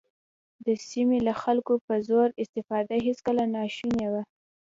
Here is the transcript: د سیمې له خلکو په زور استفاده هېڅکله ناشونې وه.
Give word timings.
د 0.65 0.67
سیمې 0.87 1.19
له 1.27 1.33
خلکو 1.43 1.73
په 1.85 1.93
زور 2.07 2.27
استفاده 2.43 2.95
هېڅکله 3.05 3.43
ناشونې 3.55 4.07
وه. 4.13 4.21